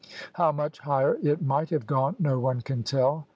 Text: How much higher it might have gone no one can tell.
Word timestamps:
How 0.33 0.51
much 0.51 0.79
higher 0.79 1.19
it 1.21 1.43
might 1.43 1.69
have 1.69 1.85
gone 1.85 2.15
no 2.17 2.39
one 2.39 2.61
can 2.61 2.81
tell. 2.81 3.27